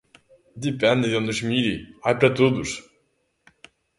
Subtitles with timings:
[0.65, 2.69] Depende de a onde se mire, ¡hai para todos!